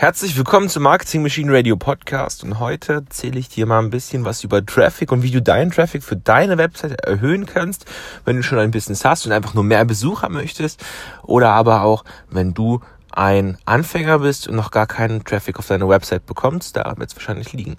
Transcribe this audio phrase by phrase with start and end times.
[0.00, 4.24] Herzlich willkommen zum Marketing Machine Radio Podcast und heute erzähle ich dir mal ein bisschen
[4.24, 7.84] was über Traffic und wie du deinen Traffic für deine Webseite erhöhen kannst,
[8.24, 10.82] wenn du schon ein Business hast und einfach nur mehr Besucher möchtest
[11.22, 12.80] oder aber auch, wenn du
[13.12, 17.16] ein Anfänger bist und noch gar keinen Traffic auf deine Website bekommst, da wird es
[17.16, 17.76] wahrscheinlich liegen.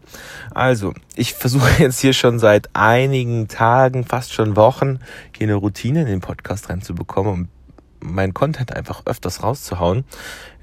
[0.53, 4.99] Also, ich versuche jetzt hier schon seit einigen Tagen, fast schon Wochen,
[5.35, 7.49] hier eine Routine in den Podcast reinzubekommen, um
[8.01, 10.05] meinen Content einfach öfters rauszuhauen.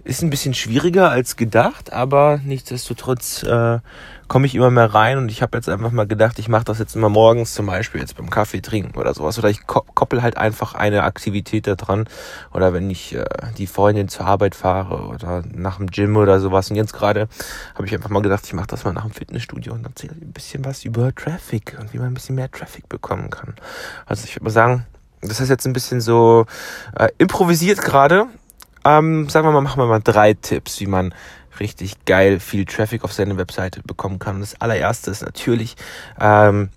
[0.08, 3.80] Ist ein bisschen schwieriger als gedacht, aber nichtsdestotrotz äh,
[4.26, 6.78] komme ich immer mehr rein und ich habe jetzt einfach mal gedacht, ich mache das
[6.78, 10.38] jetzt immer morgens zum Beispiel jetzt beim Kaffee trinken oder sowas oder ich koppel halt
[10.38, 12.08] einfach eine Aktivität da dran
[12.54, 13.26] oder wenn ich äh,
[13.58, 17.28] die Freundin zur Arbeit fahre oder nach dem Gym oder sowas und jetzt gerade
[17.74, 20.32] habe ich einfach mal gedacht, ich mache das mal nach dem Fitnessstudio und erzähle ein
[20.32, 23.56] bisschen was über Traffic und wie man ein bisschen mehr Traffic bekommen kann.
[24.06, 24.86] Also ich würde mal sagen,
[25.20, 26.46] das ist jetzt ein bisschen so
[26.98, 28.28] äh, improvisiert gerade.
[28.88, 31.14] Ähm, sagen wir mal, machen wir mal drei Tipps, wie man
[31.60, 34.40] richtig geil viel Traffic auf seine Webseite bekommen kann.
[34.40, 35.76] Das allererste ist natürlich
[36.18, 36.70] ähm,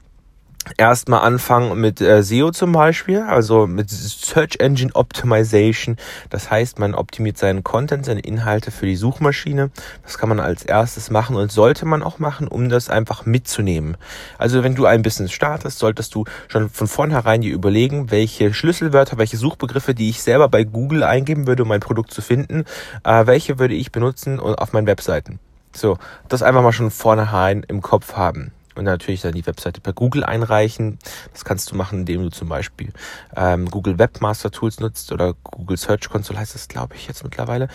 [0.78, 5.98] erstmal anfangen mit äh, SEO zum Beispiel, also mit Search Engine Optimization.
[6.30, 9.72] Das heißt, man optimiert seinen Content, seine Inhalte für die Suchmaschine.
[10.04, 13.98] Das kann man als erstes machen und sollte man auch machen, um das einfach mitzunehmen.
[14.38, 19.18] Also wenn du ein Business startest, solltest du schon von vornherein dir überlegen, welche Schlüsselwörter,
[19.18, 22.66] welche Suchbegriffe, die ich selber bei Google eingeben würde, um mein Produkt zu finden,
[23.04, 25.40] äh, welche würde ich benutzen auf meinen Webseiten.
[25.74, 29.94] So, das einfach mal schon vornherein im Kopf haben und natürlich dann die Webseite per
[29.94, 31.00] Google einreichen.
[31.34, 32.92] Das kannst du machen, indem du zum Beispiel
[33.36, 37.68] ähm, Google Webmaster Tools nutzt oder Google Search Console heißt das, glaube ich, jetzt mittlerweile.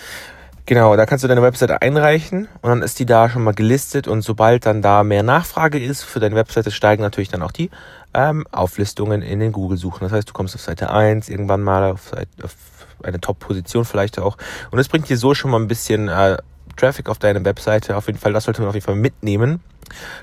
[0.68, 4.08] Genau, da kannst du deine Webseite einreichen und dann ist die da schon mal gelistet
[4.08, 7.70] und sobald dann da mehr Nachfrage ist für deine Webseite, steigen natürlich dann auch die
[8.14, 10.00] ähm, Auflistungen in den Google-Suchen.
[10.00, 12.56] Das heißt, du kommst auf Seite 1 irgendwann mal auf, Seite, auf
[13.04, 14.38] eine Top-Position vielleicht auch
[14.72, 16.36] und es bringt dir so schon mal ein bisschen äh,
[16.76, 17.96] Traffic auf deine Webseite.
[17.96, 19.60] Auf jeden Fall, das sollte man auf jeden Fall mitnehmen.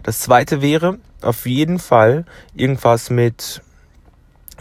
[0.04, 2.26] Das zweite wäre auf jeden Fall
[2.56, 3.62] irgendwas mit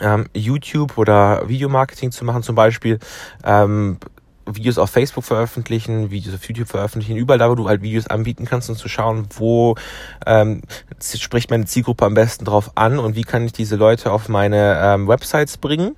[0.00, 2.98] ähm, YouTube oder Videomarketing zu machen, zum Beispiel
[3.44, 3.98] ähm,
[4.46, 8.44] Videos auf Facebook veröffentlichen, Videos auf YouTube veröffentlichen, überall da, wo du halt Videos anbieten
[8.44, 9.76] kannst und zu schauen, wo
[10.26, 10.62] ähm,
[11.00, 14.78] spricht meine Zielgruppe am besten drauf an und wie kann ich diese Leute auf meine
[14.82, 15.94] ähm, Websites bringen.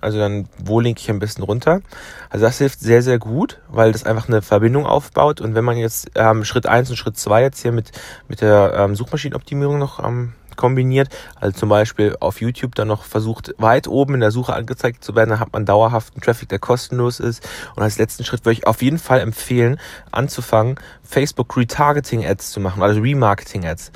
[0.00, 1.80] Also dann, wo linke ich am besten runter?
[2.28, 5.40] Also das hilft sehr, sehr gut, weil das einfach eine Verbindung aufbaut.
[5.40, 7.92] Und wenn man jetzt ähm, Schritt eins und Schritt zwei jetzt hier mit,
[8.28, 11.08] mit der ähm, Suchmaschinenoptimierung noch ähm, kombiniert.
[11.40, 15.16] Also zum Beispiel auf YouTube dann noch versucht, weit oben in der Suche angezeigt zu
[15.16, 15.30] werden.
[15.30, 17.48] Dann hat man dauerhaften Traffic, der kostenlos ist.
[17.74, 19.80] Und als letzten Schritt würde ich auf jeden Fall empfehlen,
[20.12, 23.90] anzufangen, Facebook Retargeting Ads zu machen, also Remarketing Ads.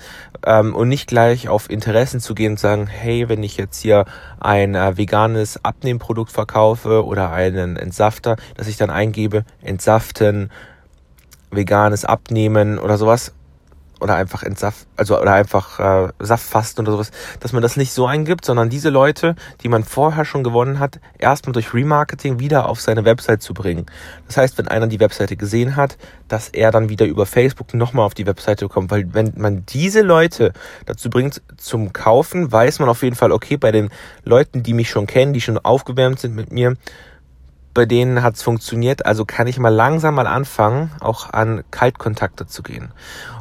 [0.47, 4.07] Ähm, und nicht gleich auf Interessen zu gehen und sagen, hey, wenn ich jetzt hier
[4.41, 10.51] ein äh, veganes Abnehmprodukt verkaufe oder einen Entsafter, dass ich dann eingebe, entsaften,
[11.51, 13.33] veganes Abnehmen oder sowas
[14.01, 17.11] oder einfach Entsaft, also oder einfach äh, Saftfasten oder sowas,
[17.41, 21.01] dass man das nicht so eingibt, sondern diese Leute, die man vorher schon gewonnen hat,
[21.19, 23.87] erstmal durch Remarketing wieder auf seine Website zu bringen.
[24.27, 25.97] Das heißt, wenn einer die Webseite gesehen hat,
[26.29, 30.03] dass er dann wieder über Facebook nochmal auf die Webseite kommt, weil wenn man diese
[30.03, 30.53] Leute
[30.87, 33.91] dazu bringt zum Kaufen, weiß man auf jeden Fall, okay, bei den
[34.25, 36.77] Leuten, die mich schon kennen, die schon aufgewärmt sind mit mir,
[37.75, 42.63] bei denen hat's funktioniert, also kann ich mal langsam mal anfangen, auch an Kaltkontakte zu
[42.63, 42.93] gehen.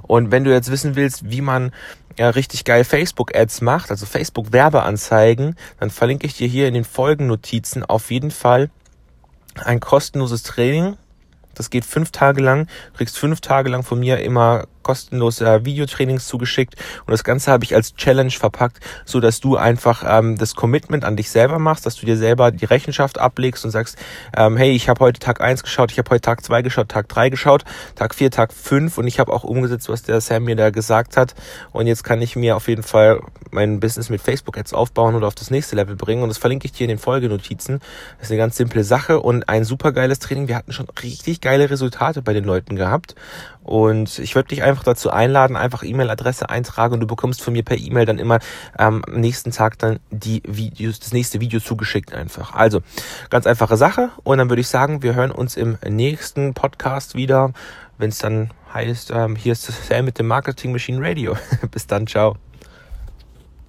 [0.01, 1.71] Und wenn du jetzt wissen willst, wie man
[2.17, 7.85] ja, richtig geil Facebook-Ads macht, also Facebook-Werbeanzeigen, dann verlinke ich dir hier in den Folgennotizen
[7.85, 8.69] auf jeden Fall
[9.63, 10.97] ein kostenloses Training.
[11.55, 12.67] Das geht fünf Tage lang.
[12.91, 17.51] Du kriegst fünf Tage lang von mir immer kostenlos äh, Videotrainings zugeschickt und das Ganze
[17.51, 21.59] habe ich als Challenge verpackt, so dass du einfach ähm, das Commitment an dich selber
[21.59, 23.97] machst, dass du dir selber die Rechenschaft ablegst und sagst,
[24.35, 27.09] ähm, hey, ich habe heute Tag eins geschaut, ich habe heute Tag zwei geschaut, Tag
[27.09, 27.63] drei geschaut,
[27.95, 31.17] Tag vier, Tag fünf und ich habe auch umgesetzt, was der Sam mir da gesagt
[31.17, 31.33] hat
[31.71, 35.27] und jetzt kann ich mir auf jeden Fall mein Business mit Facebook Ads aufbauen oder
[35.27, 37.79] auf das nächste Level bringen und das verlinke ich dir in den Folgenotizen.
[38.17, 40.47] Das ist eine ganz simple Sache und ein super geiles Training.
[40.47, 43.15] Wir hatten schon richtig geile Resultate bei den Leuten gehabt
[43.63, 47.63] und ich würde dich einfach dazu einladen, einfach E-Mail-Adresse eintragen und du bekommst von mir
[47.63, 48.39] per E-Mail dann immer
[48.77, 52.53] ähm, am nächsten Tag dann die Videos, das nächste Video zugeschickt einfach.
[52.53, 52.81] Also
[53.29, 57.53] ganz einfache Sache und dann würde ich sagen, wir hören uns im nächsten Podcast wieder,
[57.97, 61.37] wenn es dann heißt, ähm, hier ist Sam mit dem Marketing Machine Radio.
[61.71, 62.37] Bis dann, ciao.